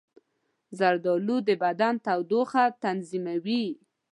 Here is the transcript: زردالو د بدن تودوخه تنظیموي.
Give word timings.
زردالو 0.79 1.37
د 1.47 1.49
بدن 1.63 1.93
تودوخه 2.05 2.63
تنظیموي. 2.83 3.65